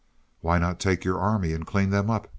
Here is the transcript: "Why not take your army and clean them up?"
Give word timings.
"Why 0.39 0.57
not 0.57 0.79
take 0.79 1.05
your 1.05 1.19
army 1.19 1.53
and 1.53 1.63
clean 1.63 1.91
them 1.91 2.09
up?" 2.09 2.27